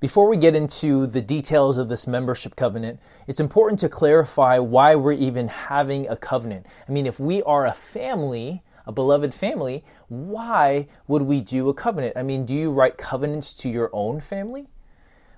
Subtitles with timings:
[0.00, 4.94] Before we get into the details of this membership covenant, it's important to clarify why
[4.94, 6.64] we're even having a covenant.
[6.88, 11.74] I mean, if we are a family, a beloved family, why would we do a
[11.74, 12.16] covenant?
[12.16, 14.68] I mean, do you write covenants to your own family?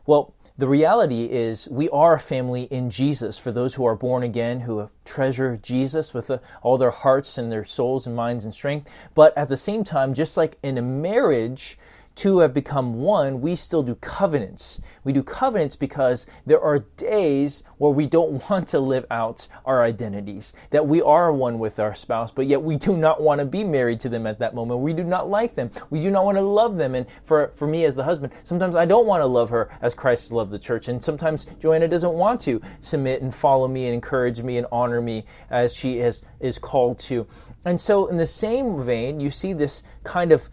[0.06, 4.22] Well, the reality is we are a family in Jesus for those who are born
[4.22, 8.54] again, who treasure Jesus with uh, all their hearts and their souls and minds and
[8.54, 8.88] strength.
[9.14, 11.78] But at the same time, just like in a marriage,
[12.14, 14.80] two have become one, we still do covenants.
[15.04, 19.82] We do covenants because there are days where we don't want to live out our
[19.82, 23.44] identities, that we are one with our spouse, but yet we do not want to
[23.44, 24.80] be married to them at that moment.
[24.80, 25.70] We do not like them.
[25.90, 26.94] We do not want to love them.
[26.94, 29.94] And for, for me as the husband, sometimes I don't want to love her as
[29.94, 30.88] Christ loved the church.
[30.88, 35.00] And sometimes Joanna doesn't want to submit and follow me and encourage me and honor
[35.00, 37.26] me as she is, is called to.
[37.64, 40.48] And so, in the same vein, you see this kind of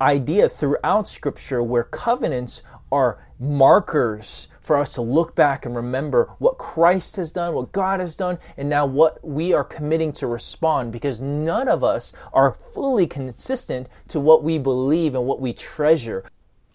[0.00, 6.58] idea throughout Scripture where covenants are markers for us to look back and remember what
[6.58, 10.92] Christ has done, what God has done, and now what we are committing to respond
[10.92, 16.24] because none of us are fully consistent to what we believe and what we treasure.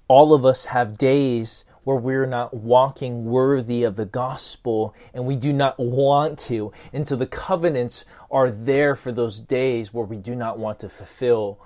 [0.07, 5.35] All of us have days where we're not walking worthy of the gospel and we
[5.35, 6.71] do not want to.
[6.91, 10.89] And so the covenants are there for those days where we do not want to
[10.89, 11.59] fulfill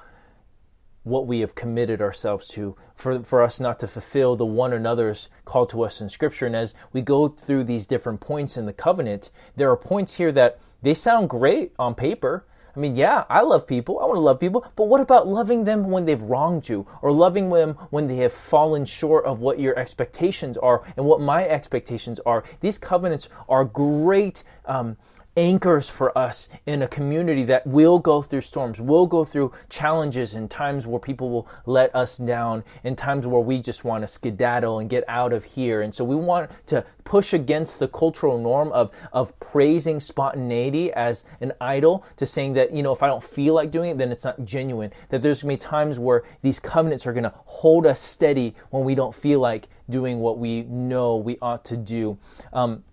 [1.09, 5.29] what we have committed ourselves to, for, for us not to fulfill the one another's
[5.45, 6.45] call to us in Scripture.
[6.45, 10.31] And as we go through these different points in the covenant, there are points here
[10.33, 12.45] that they sound great on paper.
[12.75, 13.99] I mean, yeah, I love people.
[13.99, 14.65] I want to love people.
[14.75, 18.31] But what about loving them when they've wronged you or loving them when they have
[18.31, 22.43] fallen short of what your expectations are and what my expectations are?
[22.61, 24.43] These covenants are great.
[24.65, 24.97] Um,
[25.37, 30.33] anchors for us in a community that will go through storms, will go through challenges
[30.33, 34.07] and times where people will let us down, and times where we just want to
[34.07, 35.81] skedaddle and get out of here.
[35.81, 41.25] And so we want to push against the cultural norm of, of praising spontaneity as
[41.41, 44.11] an idol to saying that, you know, if I don't feel like doing it, then
[44.11, 44.91] it's not genuine.
[45.09, 48.55] That there's going to be times where these covenants are going to hold us steady
[48.69, 52.17] when we don't feel like doing what we know we ought to do.
[52.53, 52.83] Um,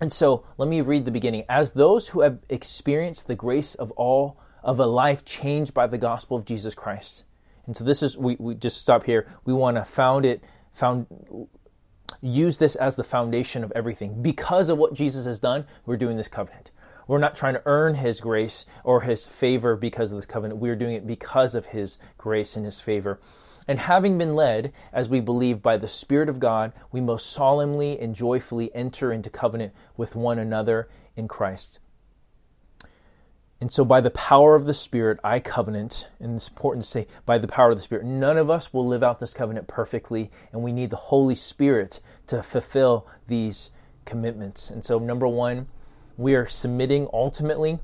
[0.00, 1.44] and so let me read the beginning.
[1.48, 5.98] As those who have experienced the grace of all of a life changed by the
[5.98, 7.24] gospel of Jesus Christ.
[7.66, 9.32] And so this is we, we just stop here.
[9.44, 11.06] We want to found it, found
[12.20, 14.22] use this as the foundation of everything.
[14.22, 16.70] Because of what Jesus has done, we're doing this covenant.
[17.06, 20.60] We're not trying to earn his grace or his favor because of this covenant.
[20.60, 23.20] We're doing it because of his grace and his favor.
[23.66, 27.98] And having been led, as we believe, by the Spirit of God, we most solemnly
[27.98, 31.78] and joyfully enter into covenant with one another in Christ.
[33.60, 37.06] And so, by the power of the Spirit, I covenant, and it's important to say,
[37.24, 40.30] by the power of the Spirit, none of us will live out this covenant perfectly,
[40.52, 43.70] and we need the Holy Spirit to fulfill these
[44.04, 44.68] commitments.
[44.68, 45.68] And so, number one,
[46.18, 47.78] we are submitting ultimately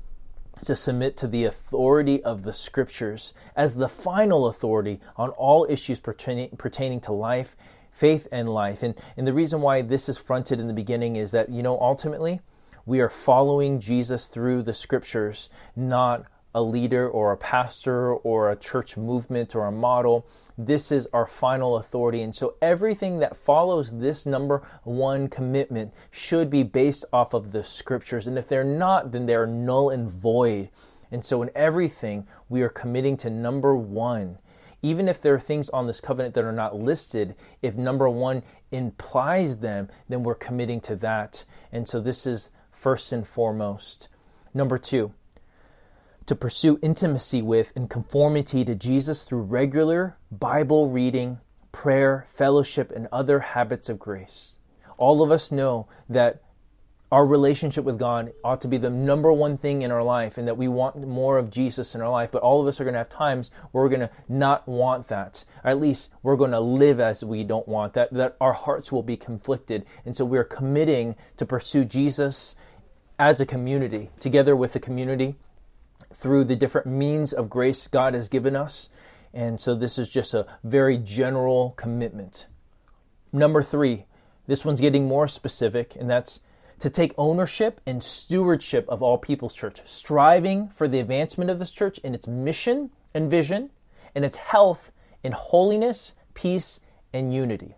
[0.65, 5.99] to submit to the authority of the scriptures as the final authority on all issues
[5.99, 7.55] pertaining, pertaining to life,
[7.91, 8.83] faith, and life.
[8.83, 11.79] And, and the reason why this is fronted in the beginning is that, you know,
[11.79, 12.41] ultimately,
[12.85, 18.55] we are following Jesus through the scriptures, not a leader or a pastor or a
[18.55, 20.25] church movement or a model.
[20.65, 22.21] This is our final authority.
[22.21, 27.63] And so everything that follows this number one commitment should be based off of the
[27.63, 28.27] scriptures.
[28.27, 30.69] And if they're not, then they're null and void.
[31.11, 34.37] And so in everything, we are committing to number one.
[34.83, 38.43] Even if there are things on this covenant that are not listed, if number one
[38.71, 41.43] implies them, then we're committing to that.
[41.71, 44.09] And so this is first and foremost.
[44.53, 45.13] Number two,
[46.31, 51.37] to pursue intimacy with and conformity to Jesus through regular Bible reading,
[51.73, 54.55] prayer, fellowship, and other habits of grace.
[54.97, 56.41] All of us know that
[57.11, 60.47] our relationship with God ought to be the number one thing in our life and
[60.47, 62.29] that we want more of Jesus in our life.
[62.31, 65.09] But all of us are going to have times where we're going to not want
[65.09, 65.43] that.
[65.65, 68.89] Or at least we're going to live as we don't want that, that our hearts
[68.89, 69.85] will be conflicted.
[70.05, 72.55] And so we're committing to pursue Jesus
[73.19, 75.35] as a community, together with the community
[76.13, 78.89] through the different means of grace God has given us.
[79.33, 82.47] And so this is just a very general commitment.
[83.31, 84.05] Number three,
[84.47, 86.41] this one's getting more specific, and that's
[86.79, 91.71] to take ownership and stewardship of all people's church, striving for the advancement of this
[91.71, 93.69] church in its mission and vision,
[94.15, 94.91] and its health
[95.23, 96.79] in holiness, peace,
[97.13, 97.75] and unity.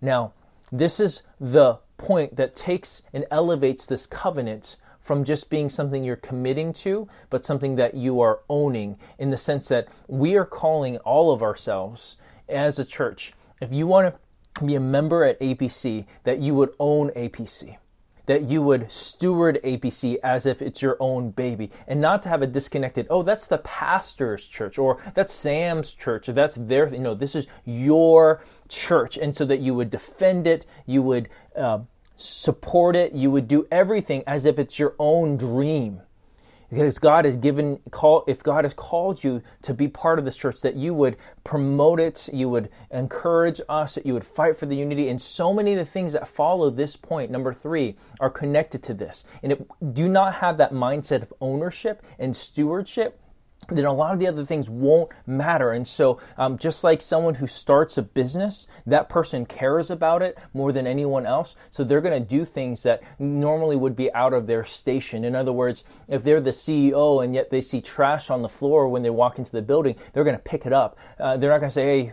[0.00, 0.32] Now,
[0.72, 6.16] this is the point that takes and elevates this covenant from just being something you're
[6.16, 10.96] committing to, but something that you are owning in the sense that we are calling
[10.98, 12.16] all of ourselves
[12.48, 13.34] as a church.
[13.60, 14.14] If you want
[14.54, 17.76] to be a member at APC, that you would own APC
[18.26, 22.42] that you would steward APC as if it's your own baby and not to have
[22.42, 27.00] a disconnected, oh, that's the pastor's church or that's Sam's church or that's their, you
[27.00, 29.16] know, this is your church.
[29.16, 31.80] And so that you would defend it, you would uh,
[32.16, 36.00] support it, you would do everything as if it's your own dream.
[36.70, 40.38] Because God has given call if God has called you to be part of this
[40.38, 44.64] church that you would promote it you would encourage us that you would fight for
[44.64, 45.10] the unity.
[45.10, 48.94] And so many of the things that follow this point number 3 are connected to
[48.94, 49.26] this.
[49.42, 53.20] And it, do not have that mindset of ownership and stewardship
[53.68, 55.72] then a lot of the other things won't matter.
[55.72, 60.36] And so, um, just like someone who starts a business, that person cares about it
[60.52, 61.54] more than anyone else.
[61.70, 65.24] So they're going to do things that normally would be out of their station.
[65.24, 68.88] In other words, if they're the CEO and yet they see trash on the floor
[68.88, 70.98] when they walk into the building, they're going to pick it up.
[71.18, 72.12] Uh, they're not going to say, hey,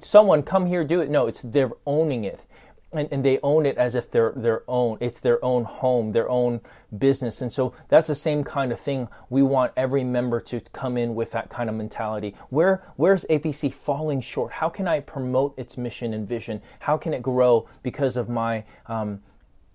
[0.00, 1.10] someone come here, do it.
[1.10, 2.44] No, it's they're owning it
[2.92, 4.96] and, and they own it as if they're their own.
[5.00, 6.60] It's their own home, their own
[6.96, 7.42] business.
[7.42, 9.08] And so that's the same kind of thing.
[9.28, 12.34] We want every member to come in with that kind of mentality.
[12.48, 14.52] Where where's APC falling short?
[14.52, 16.62] How can I promote its mission and vision?
[16.80, 19.20] How can it grow because of my um,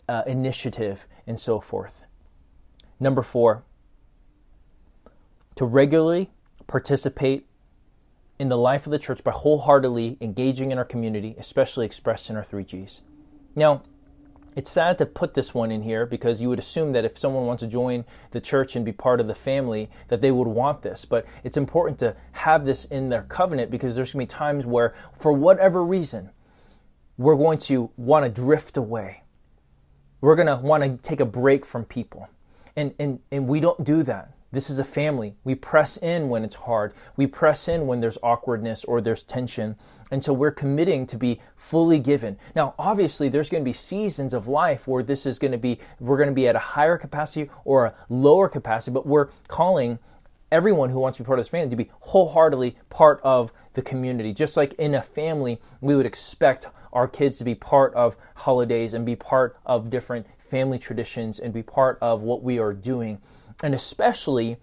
[0.10, 2.04] uh, initiative and so forth?
[3.00, 3.64] Number four,
[5.56, 6.32] to regularly
[6.66, 7.46] participate
[8.44, 12.36] in the life of the church by wholeheartedly engaging in our community, especially expressed in
[12.36, 13.00] our three G's.
[13.56, 13.84] Now,
[14.54, 17.46] it's sad to put this one in here because you would assume that if someone
[17.46, 20.82] wants to join the church and be part of the family that they would want
[20.82, 21.06] this.
[21.06, 24.66] But it's important to have this in their covenant because there's going to be times
[24.66, 26.30] where for whatever reason
[27.18, 29.24] we're going to want to drift away.
[30.20, 32.28] We're going to want to take a break from people.
[32.76, 35.36] And and and we don't do that this is a family.
[35.44, 36.94] We press in when it's hard.
[37.18, 39.76] We press in when there's awkwardness or there's tension.
[40.12, 42.38] And so we're committing to be fully given.
[42.56, 45.80] Now, obviously, there's going to be seasons of life where this is going to be,
[46.00, 49.98] we're going to be at a higher capacity or a lower capacity, but we're calling
[50.52, 53.82] everyone who wants to be part of this family to be wholeheartedly part of the
[53.82, 54.34] community.
[54.34, 58.94] Just like in a family, we would expect our kids to be part of holidays
[58.94, 63.20] and be part of different family traditions and be part of what we are doing
[63.62, 64.58] and especially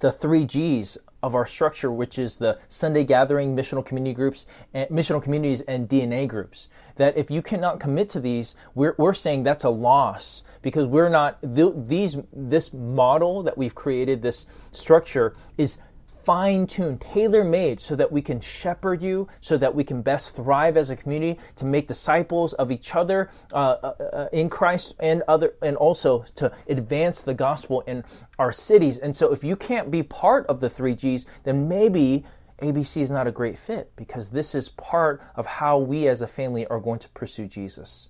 [0.00, 4.88] the three G's of our structure, which is the Sunday gathering, missional community groups, and
[4.90, 6.68] missional communities, and DNA groups.
[6.96, 11.08] That if you cannot commit to these, we're, we're saying that's a loss because we're
[11.08, 15.78] not these this model that we've created, this structure is
[16.26, 20.34] fine tuned, tailor made, so that we can shepherd you, so that we can best
[20.34, 24.96] thrive as a community to make disciples of each other uh, uh, uh, in Christ
[24.98, 28.02] and other, and also to advance the gospel in
[28.40, 28.98] our cities.
[28.98, 32.26] And so, if you can't be part of the three G's, then maybe
[32.60, 36.26] APC is not a great fit because this is part of how we as a
[36.26, 38.08] family are going to pursue Jesus.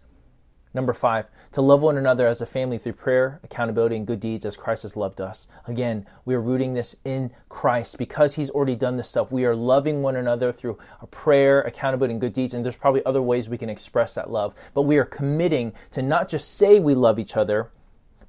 [0.76, 4.44] Number five, to love one another as a family through prayer, accountability, and good deeds
[4.44, 5.48] as Christ has loved us.
[5.66, 9.32] Again, we are rooting this in Christ because He's already done this stuff.
[9.32, 12.52] We are loving one another through a prayer, accountability, and good deeds.
[12.52, 14.54] And there's probably other ways we can express that love.
[14.74, 17.70] But we are committing to not just say we love each other,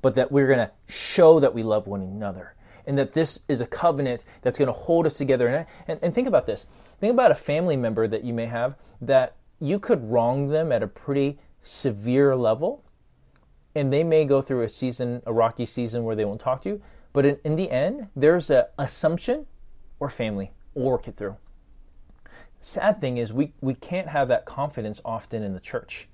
[0.01, 2.55] but that we're going to show that we love one another.
[2.85, 5.49] And that this is a covenant that's going to hold us together.
[5.49, 6.65] And, and, and think about this.
[7.01, 10.81] Think about a family member that you may have that you could wrong them at
[10.81, 12.83] a pretty severe level,
[13.75, 16.69] and they may go through a season, a rocky season where they won't talk to
[16.69, 16.81] you.
[17.13, 19.45] But in, in the end, there's an assumption
[19.99, 20.51] or family.
[20.73, 21.35] We'll work it through.
[22.61, 26.07] Sad thing is, we, we can't have that confidence often in the church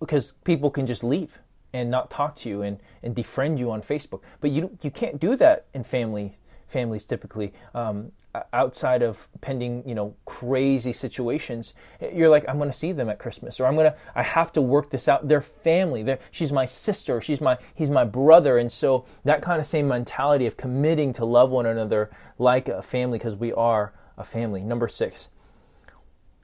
[0.00, 1.38] because people can just leave
[1.72, 4.20] and not talk to you and, and defriend you on Facebook.
[4.40, 6.36] But you, you can't do that in family
[6.68, 7.52] families typically.
[7.74, 8.12] Um,
[8.52, 11.74] outside of pending, you know, crazy situations,
[12.12, 14.52] you're like, I'm going to see them at Christmas, or I'm going to, I have
[14.52, 15.28] to work this out.
[15.28, 16.02] They're family.
[16.02, 17.20] They're, she's my sister.
[17.20, 18.58] She's my, he's my brother.
[18.58, 22.82] And so that kind of same mentality of committing to love one another like a
[22.82, 24.62] family, because we are a family.
[24.62, 25.30] Number six.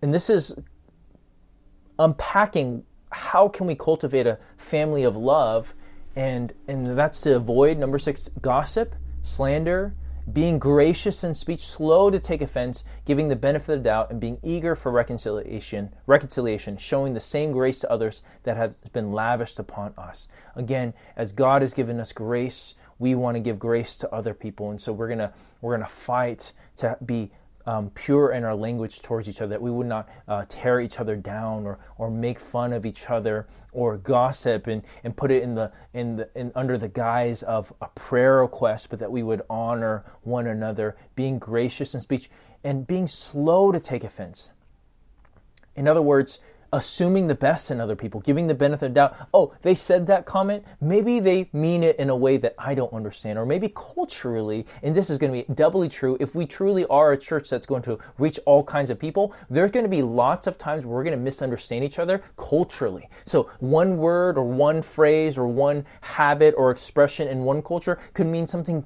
[0.00, 0.56] And this is
[1.98, 5.74] unpacking how can we cultivate a family of love
[6.16, 9.94] and and that's to avoid number six gossip slander
[10.30, 14.20] being gracious in speech, slow to take offense, giving the benefit of the doubt, and
[14.20, 19.58] being eager for reconciliation, reconciliation, showing the same grace to others that has been lavished
[19.58, 20.28] upon us.
[20.54, 24.70] Again, as God has given us grace, we want to give grace to other people,
[24.70, 27.30] and so we're gonna we're gonna fight to be
[27.66, 30.98] um, pure in our language towards each other, that we would not uh, tear each
[30.98, 35.42] other down or, or make fun of each other or gossip and, and put it
[35.42, 39.22] in the, in the in, under the guise of a prayer request, but that we
[39.22, 42.30] would honor one another, being gracious in speech
[42.64, 44.50] and being slow to take offense.
[45.74, 46.38] In other words,
[46.72, 49.16] assuming the best in other people, giving the benefit of doubt.
[49.34, 50.64] Oh, they said that comment.
[50.80, 53.38] Maybe they mean it in a way that I don't understand.
[53.38, 57.12] Or maybe culturally, and this is going to be doubly true, if we truly are
[57.12, 60.46] a church that's going to reach all kinds of people, there's going to be lots
[60.46, 63.08] of times we're going to misunderstand each other culturally.
[63.26, 68.26] So one word or one phrase or one habit or expression in one culture could
[68.26, 68.84] mean something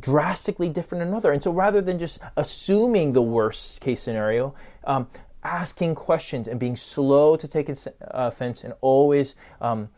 [0.00, 1.32] drastically different in another.
[1.32, 4.54] And so rather than just assuming the worst case scenario,
[4.84, 5.08] um,
[5.46, 9.88] asking questions and being slow to take uh, offense and always um,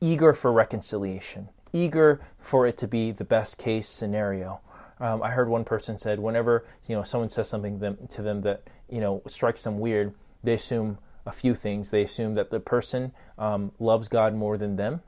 [0.00, 4.60] eager for reconciliation, eager for it to be the best case scenario.
[4.98, 8.62] Um, I heard one person said whenever you know someone says something to them that
[8.88, 11.90] you know strikes them weird, they assume a few things.
[11.90, 15.02] They assume that the person um, loves God more than them,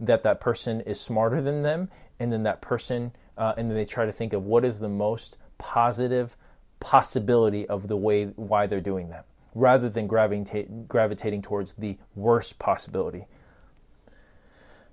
[0.00, 3.84] that that person is smarter than them, and then that person, uh, and then they
[3.84, 6.36] try to think of what is the most positive
[6.82, 9.24] possibility of the way why they're doing that,
[9.54, 13.26] rather than gravita- gravitating towards the worst possibility.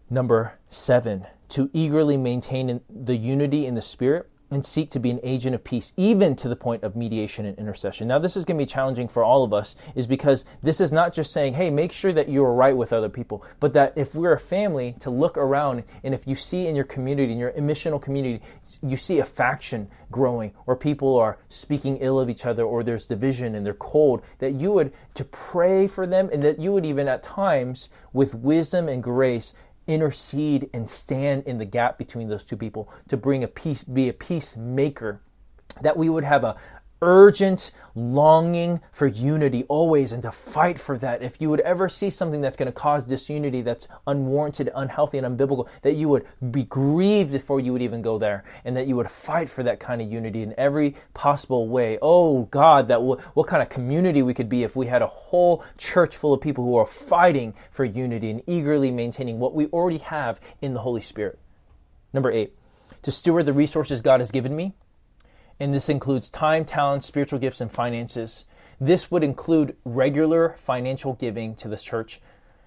[0.09, 5.19] Number seven, to eagerly maintain the unity in the Spirit and seek to be an
[5.23, 8.07] agent of peace, even to the point of mediation and intercession.
[8.07, 10.91] Now, this is going to be challenging for all of us, is because this is
[10.91, 14.15] not just saying, hey, make sure that you're right with other people, but that if
[14.15, 17.51] we're a family, to look around and if you see in your community, in your
[17.53, 18.43] missional community,
[18.81, 23.05] you see a faction growing, or people are speaking ill of each other, or there's
[23.05, 26.85] division and they're cold, that you would to pray for them, and that you would
[26.85, 29.53] even at times, with wisdom and grace,
[29.89, 34.07] intercede and stand in the gap between those two people to bring a peace, be
[34.07, 35.19] a peacemaker.
[35.81, 36.55] That we would have a,
[37.01, 41.21] urgent longing for unity always and to fight for that.
[41.21, 45.37] If you would ever see something that's going to cause disunity that's unwarranted, unhealthy, and
[45.37, 48.95] unbiblical, that you would be grieved before you would even go there and that you
[48.95, 51.97] would fight for that kind of unity in every possible way.
[52.01, 55.07] Oh God, that w- what kind of community we could be if we had a
[55.07, 59.67] whole church full of people who are fighting for unity and eagerly maintaining what we
[59.67, 61.39] already have in the Holy Spirit.
[62.13, 62.55] Number eight,
[63.03, 64.73] to steward the resources God has given me
[65.59, 68.45] and this includes time, talent, spiritual gifts, and finances.
[68.79, 72.21] This would include regular financial giving to the church,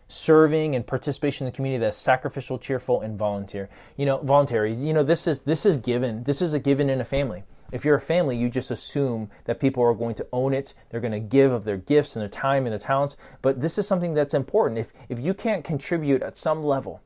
[0.08, 3.70] serving and participation in the community that's sacrificial, cheerful, and volunteer.
[3.96, 4.74] You know, voluntary.
[4.74, 6.24] You know, this is this is given.
[6.24, 7.44] This is a given in a family.
[7.72, 10.74] If you're a family, you just assume that people are going to own it.
[10.90, 13.16] They're going to give of their gifts and their time and their talents.
[13.40, 14.78] But this is something that's important.
[14.78, 17.00] If if you can't contribute at some level,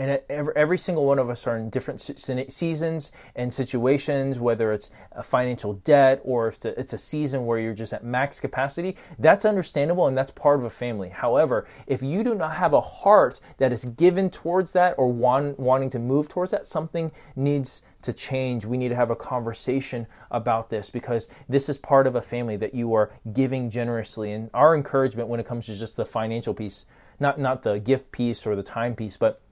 [0.00, 4.90] and every, every single one of us are in different seasons and situations, whether it's
[5.12, 8.96] a financial debt or if it's a season where you're just at max capacity.
[9.18, 11.10] That's understandable and that's part of a family.
[11.10, 15.60] However, if you do not have a heart that is given towards that or want,
[15.60, 18.64] wanting to move towards that, something needs to change.
[18.64, 22.56] We need to have a conversation about this because this is part of a family
[22.56, 24.32] that you are giving generously.
[24.32, 26.86] And our encouragement when it comes to just the financial piece,
[27.18, 29.42] not, not the gift piece or the time piece, but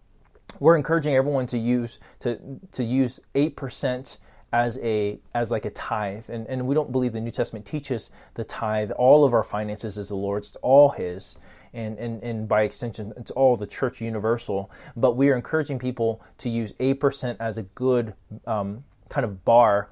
[0.61, 2.39] we're encouraging everyone to use to
[2.73, 4.19] to use eight percent
[4.53, 6.29] as a as like a tithe.
[6.29, 8.91] And, and we don't believe the new testament teaches the tithe.
[8.93, 10.49] All of our finances is the lord's.
[10.49, 11.37] It's all his.
[11.75, 14.71] And, and, and by extension it's all the church universal.
[14.97, 18.15] But we are encouraging people to use 8% as a good
[18.47, 19.91] um, kind of bar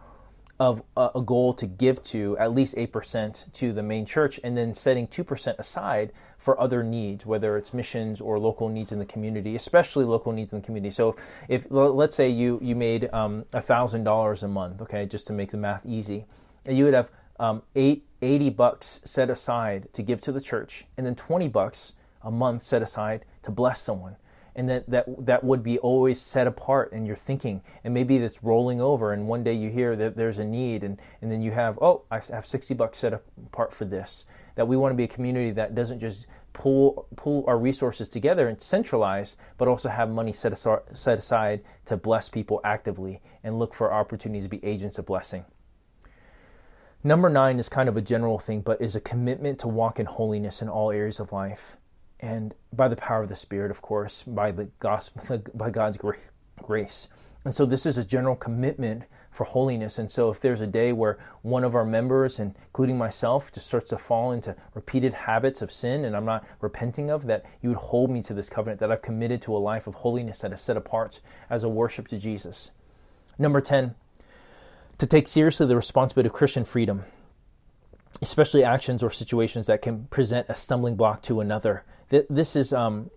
[0.58, 4.56] of a, a goal to give to at least 8% to the main church and
[4.56, 6.12] then setting 2% aside
[6.46, 10.52] for other needs, whether it's missions or local needs in the community, especially local needs
[10.52, 10.92] in the community.
[10.92, 11.16] So,
[11.48, 15.32] if let's say you you made um, a thousand dollars a month, okay, just to
[15.32, 16.24] make the math easy,
[16.64, 17.10] you would have
[17.40, 21.94] um, eight, 80 bucks set aside to give to the church, and then 20 bucks
[22.22, 24.14] a month set aside to bless someone.
[24.54, 27.60] And that, that that would be always set apart in your thinking.
[27.82, 30.98] And maybe that's rolling over and one day you hear that there's a need and,
[31.20, 34.24] and then you have oh i have 60 bucks set apart for this.
[34.54, 36.26] That we want to be a community that doesn't just
[36.56, 41.60] pull pull our resources together and centralize, but also have money set aside, set aside
[41.84, 45.44] to bless people actively and look for opportunities to be agents of blessing.
[47.04, 50.06] Number nine is kind of a general thing, but is a commitment to walk in
[50.06, 51.76] holiness in all areas of life,
[52.20, 55.98] and by the power of the Spirit, of course, by the gospel, by God's
[56.62, 57.08] grace.
[57.46, 60.00] And so this is a general commitment for holiness.
[60.00, 63.88] And so if there's a day where one of our members, including myself, just starts
[63.90, 67.78] to fall into repeated habits of sin and I'm not repenting of, that you would
[67.78, 70.60] hold me to this covenant, that I've committed to a life of holiness that is
[70.60, 72.72] set apart as a worship to Jesus.
[73.38, 73.94] Number 10,
[74.98, 77.04] to take seriously the responsibility of Christian freedom,
[78.20, 81.84] especially actions or situations that can present a stumbling block to another.
[82.08, 83.08] This is um,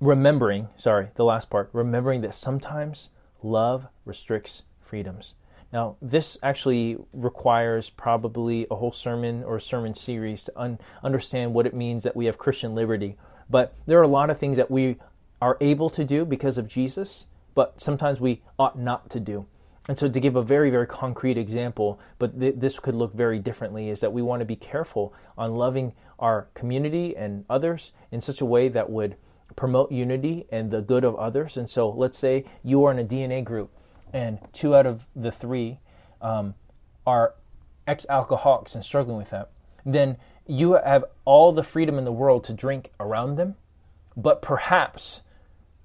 [0.00, 3.10] remembering, sorry, the last part, remembering that sometimes
[3.42, 5.34] love restricts freedoms.
[5.72, 11.54] Now, this actually requires probably a whole sermon or a sermon series to un- understand
[11.54, 13.16] what it means that we have Christian liberty.
[13.48, 14.96] But there are a lot of things that we
[15.40, 19.46] are able to do because of Jesus, but sometimes we ought not to do.
[19.88, 23.38] And so, to give a very, very concrete example, but th- this could look very
[23.38, 28.20] differently, is that we want to be careful on loving our community and others in
[28.20, 29.16] such a way that would
[29.56, 31.56] promote unity and the good of others.
[31.56, 33.70] And so, let's say you are in a DNA group,
[34.12, 35.78] and two out of the three
[36.20, 36.54] um,
[37.06, 37.34] are
[37.86, 39.50] ex alcoholics and struggling with that.
[39.84, 40.16] Then
[40.46, 43.56] you have all the freedom in the world to drink around them,
[44.16, 45.22] but perhaps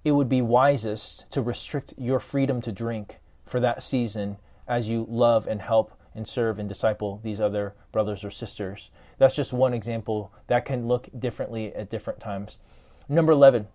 [0.04, 5.06] it would be wisest to restrict your freedom to drink for that season as you
[5.10, 8.90] love and help and serve and disciple these other brothers or sisters.
[9.18, 12.60] That's just one example that can look differently at different times.
[13.08, 13.68] Number 11,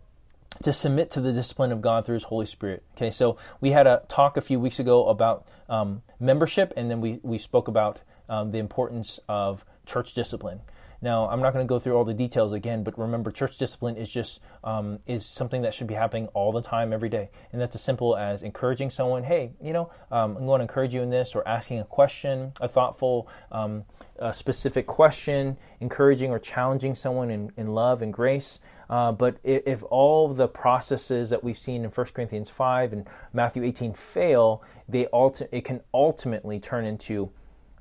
[0.63, 2.83] to submit to the discipline of God through His Holy Spirit.
[2.97, 7.01] Okay, so we had a talk a few weeks ago about um, membership, and then
[7.01, 10.61] we, we spoke about um, the importance of church discipline.
[11.03, 13.97] Now, I'm not going to go through all the details again, but remember, church discipline
[13.97, 17.61] is just um, is something that should be happening all the time, every day, and
[17.61, 19.23] that's as simple as encouraging someone.
[19.23, 22.53] Hey, you know, um, I'm going to encourage you in this, or asking a question,
[22.61, 23.85] a thoughtful, um,
[24.19, 28.61] a specific question, encouraging or challenging someone in, in love and grace.
[28.90, 33.62] Uh, but if, all the processes that we've seen in 1 Corinthians 5 and Matthew
[33.62, 37.30] 18 fail, they ulti- it can ultimately turn into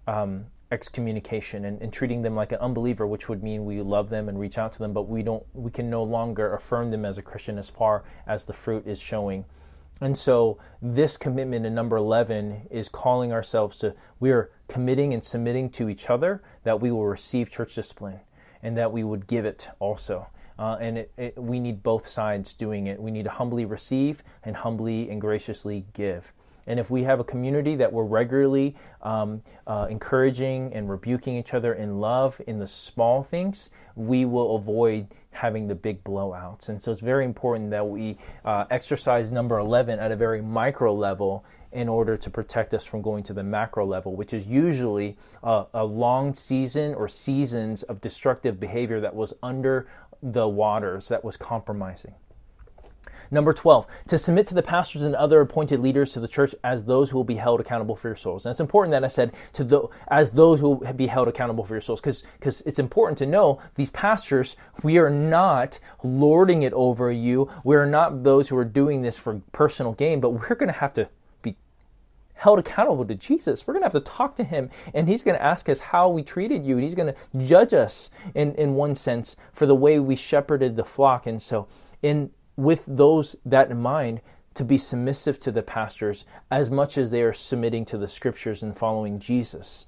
[0.05, 4.29] um, excommunication and, and, treating them like an unbeliever, which would mean we love them
[4.29, 7.17] and reach out to them, but we don't we can no longer affirm them as
[7.17, 9.45] a Christian as far as the fruit is showing.
[10.01, 15.23] And so this commitment in number 11 is calling ourselves to we are committing and
[15.23, 18.19] submitting to each other that we will receive church discipline
[18.61, 20.27] and that we would give it also.
[20.59, 23.01] Uh, and it, it, we need both sides doing it.
[23.01, 26.33] We need to humbly receive and humbly and graciously give.
[26.67, 31.53] And if we have a community that we're regularly um, uh, encouraging and rebuking each
[31.53, 36.69] other in love in the small things, we will avoid having the big blowouts.
[36.69, 40.93] And so it's very important that we uh, exercise number 11 at a very micro
[40.93, 45.17] level in order to protect us from going to the macro level, which is usually
[45.43, 49.87] a, a long season or seasons of destructive behavior that was under
[50.21, 52.13] the waters, that was compromising.
[53.31, 56.85] Number 12, to submit to the pastors and other appointed leaders to the church as
[56.85, 58.45] those who will be held accountable for your souls.
[58.45, 61.63] And it's important that I said to the, as those who will be held accountable
[61.63, 66.73] for your souls, because it's important to know these pastors, we are not lording it
[66.73, 67.51] over you.
[67.63, 70.79] We are not those who are doing this for personal gain, but we're going to
[70.79, 71.07] have to
[72.39, 73.67] held accountable to Jesus.
[73.67, 76.07] We're going to have to talk to him, and he's going to ask us how
[76.07, 79.75] we treated you, and he's going to judge us in, in one sense for the
[79.75, 81.27] way we shepherded the flock.
[81.27, 81.67] And so,
[82.01, 84.21] in with those that in mind
[84.53, 88.63] to be submissive to the pastors as much as they are submitting to the scriptures
[88.63, 89.85] and following Jesus.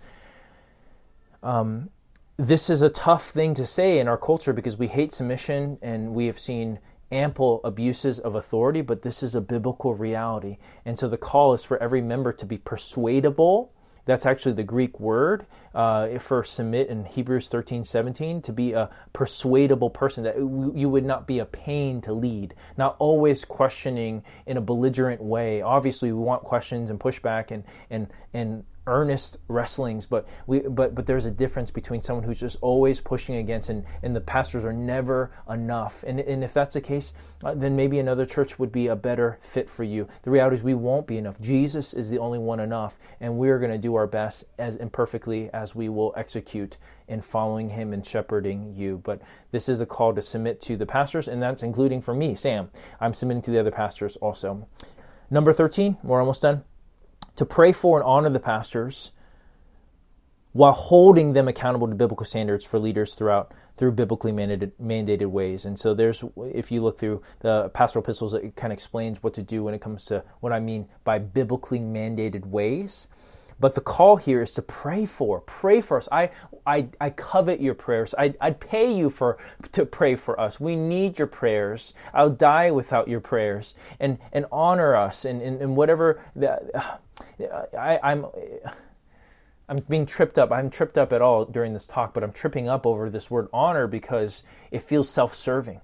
[1.43, 1.89] Um,
[2.37, 6.13] this is a tough thing to say in our culture because we hate submission and
[6.13, 6.79] we have seen
[7.11, 10.57] ample abuses of authority, but this is a biblical reality.
[10.85, 13.73] And so the call is for every member to be persuadable
[14.05, 15.45] that's actually the Greek word
[15.75, 21.05] uh, for submit in Hebrews 13, 17, to be a persuadable person, that you would
[21.05, 25.61] not be a pain to lead, not always questioning in a belligerent way.
[25.61, 31.05] Obviously, we want questions and pushback and, and, and earnest wrestlings, but we but but
[31.05, 34.73] there's a difference between someone who's just always pushing against and and the pastors are
[34.73, 36.03] never enough.
[36.07, 37.13] And and if that's the case,
[37.43, 40.07] uh, then maybe another church would be a better fit for you.
[40.23, 41.39] The reality is we won't be enough.
[41.39, 45.49] Jesus is the only one enough, and we're going to do our best as imperfectly
[45.53, 49.01] as we will execute in following him and shepherding you.
[49.03, 52.35] But this is a call to submit to the pastors, and that's including for me,
[52.35, 52.69] Sam.
[52.99, 54.67] I'm submitting to the other pastors also.
[55.29, 56.63] Number 13, we're almost done
[57.35, 59.11] to pray for and honor the pastors
[60.53, 65.65] while holding them accountable to biblical standards for leaders throughout through biblically mandated, mandated ways.
[65.65, 69.33] And so there's if you look through the pastoral epistles, it kind of explains what
[69.35, 73.07] to do when it comes to what I mean by biblically mandated ways.
[73.61, 76.09] But the call here is to pray for, pray for us.
[76.11, 76.31] I,
[76.65, 78.15] I, I covet your prayers.
[78.17, 79.37] I, I'd pay you for
[79.71, 80.59] to pray for us.
[80.59, 81.93] We need your prayers.
[82.11, 83.75] I'll die without your prayers.
[83.99, 86.99] And and honor us and, and, and whatever that
[87.77, 88.25] I, I'm.
[89.69, 90.51] I'm being tripped up.
[90.51, 93.47] I'm tripped up at all during this talk, but I'm tripping up over this word
[93.53, 95.79] honor because it feels self serving.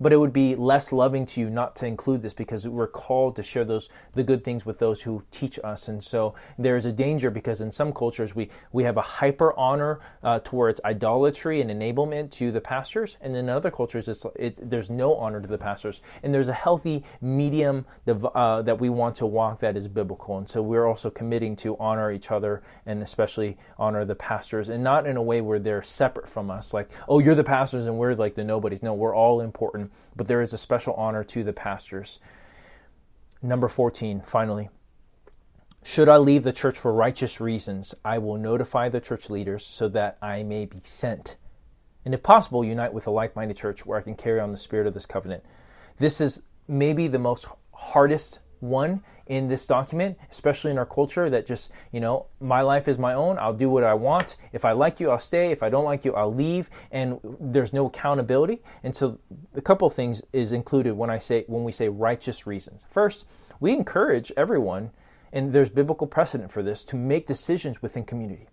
[0.00, 3.36] But it would be less loving to you not to include this because we're called
[3.36, 5.88] to share those the good things with those who teach us.
[5.88, 9.56] And so there is a danger because in some cultures we we have a hyper
[9.58, 14.58] honor uh, towards idolatry and enablement to the pastors, and in other cultures it's it,
[14.70, 16.00] there's no honor to the pastors.
[16.22, 20.38] And there's a healthy medium uh, that we want to walk that is biblical.
[20.38, 24.82] And so we're also committing to honor each other and especially honor the pastors, and
[24.82, 27.98] not in a way where they're separate from us, like oh you're the pastors and
[27.98, 28.82] we're like the nobodies.
[28.82, 32.18] No, we're all important, but there is a special honor to the pastors.
[33.42, 34.70] Number 14, finally.
[35.82, 39.88] Should I leave the church for righteous reasons, I will notify the church leaders so
[39.88, 41.36] that I may be sent.
[42.04, 44.58] And if possible, unite with a like minded church where I can carry on the
[44.58, 45.44] spirit of this covenant.
[45.98, 51.46] This is maybe the most hardest one in this document, especially in our culture that
[51.46, 53.38] just, you know, my life is my own.
[53.38, 54.36] I'll do what I want.
[54.52, 55.52] If I like you, I'll stay.
[55.52, 56.68] If I don't like you, I'll leave.
[56.90, 58.60] And there's no accountability.
[58.82, 59.18] And so
[59.54, 62.82] a couple things is included when I say when we say righteous reasons.
[62.90, 63.24] First,
[63.60, 64.90] we encourage everyone,
[65.32, 68.48] and there's biblical precedent for this, to make decisions within community.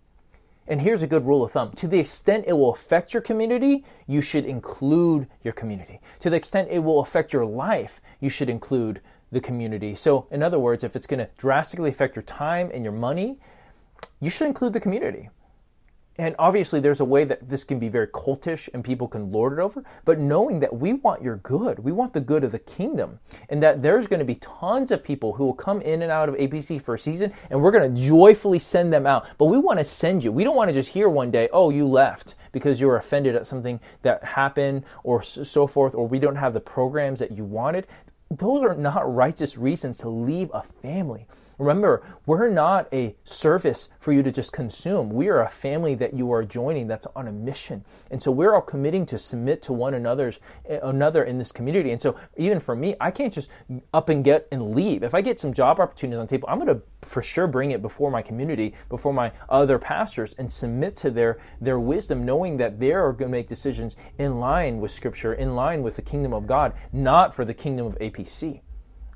[0.68, 1.72] And here's a good rule of thumb.
[1.78, 6.02] To the extent it will affect your community, you should include your community.
[6.20, 9.00] To the extent it will affect your life, you should include
[9.32, 9.96] the community.
[9.96, 13.38] So, in other words, if it's going to drastically affect your time and your money,
[14.20, 15.30] you should include the community.
[16.20, 19.54] And obviously, there's a way that this can be very cultish and people can lord
[19.54, 22.60] it over, but knowing that we want your good, we want the good of the
[22.60, 26.12] kingdom, and that there's going to be tons of people who will come in and
[26.12, 29.28] out of APC for a season, and we're going to joyfully send them out.
[29.38, 30.32] But we want to send you.
[30.32, 33.36] We don't want to just hear one day, oh, you left because you were offended
[33.36, 37.44] at something that happened or so forth, or we don't have the programs that you
[37.44, 37.86] wanted
[38.30, 41.28] those are not righteous reasons to leave a family.
[41.58, 45.10] Remember, we're not a service for you to just consume.
[45.10, 47.84] We are a family that you are joining that's on a mission.
[48.12, 50.40] And so we're all committing to submit to one another's
[50.70, 51.92] another in this community.
[51.92, 53.50] And so even for me, I can't just
[53.92, 55.02] up and get and leave.
[55.02, 57.72] If I get some job opportunities on the table, I'm going to for sure bring
[57.72, 62.58] it before my community, before my other pastors and submit to their their wisdom knowing
[62.58, 66.34] that they're going to make decisions in line with scripture, in line with the kingdom
[66.34, 68.62] of God, not for the kingdom of APC.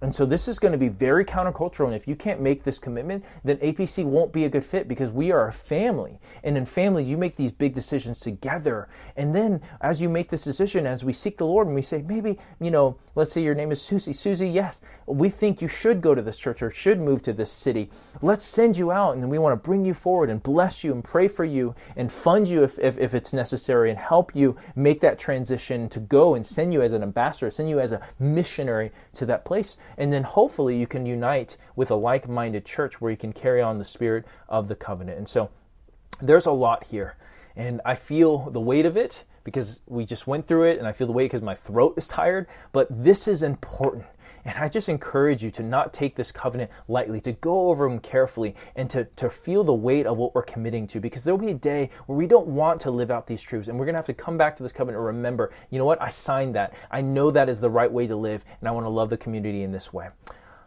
[0.02, 1.86] And so this is going to be very countercultural.
[1.86, 5.12] And if you can't make this commitment, then APC won't be a good fit because
[5.12, 6.20] we are a family.
[6.44, 8.90] And in families, you make these big decisions together.
[9.16, 12.02] And then as you make this decision, as we seek the Lord and we say,
[12.02, 14.14] maybe, you know, let's say your name is Susie.
[14.14, 17.52] Susie, yes, we think you should go to this church or should move to this
[17.52, 17.92] city.
[18.24, 21.04] Let's send you out and we want to bring you forward and bless you and
[21.04, 25.00] pray for you and fund you if, if, if it's necessary and help you make
[25.02, 28.92] that transition to go and send you as an ambassador, send you as a missionary
[29.14, 33.12] to that place and then hopefully you can unite with a like minded church where
[33.12, 35.20] you can carry on the spirit of the covenant.
[35.20, 35.52] And so
[36.20, 37.18] there's a lot here.
[37.56, 40.92] And I feel the weight of it because we just went through it, and I
[40.92, 42.48] feel the weight because my throat is tired.
[42.72, 44.06] But this is important.
[44.46, 48.00] And I just encourage you to not take this covenant lightly, to go over them
[48.00, 51.00] carefully, and to, to feel the weight of what we're committing to.
[51.00, 53.78] Because there'll be a day where we don't want to live out these truths, and
[53.78, 56.02] we're going to have to come back to this covenant and remember, you know what?
[56.02, 56.74] I signed that.
[56.90, 59.18] I know that is the right way to live, and I want to love the
[59.18, 60.10] community in this way.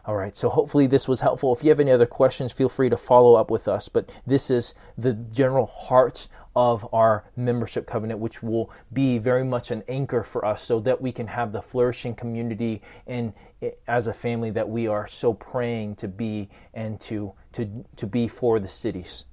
[0.07, 1.51] All right, so hopefully this was helpful.
[1.51, 3.89] If you have any other questions, feel free to follow up with us.
[3.89, 9.71] But this is the general heart of our membership covenant, which will be very much
[9.71, 13.33] an anchor for us so that we can have the flourishing community and
[13.87, 18.27] as a family that we are so praying to be and to, to, to be
[18.27, 19.25] for the cities.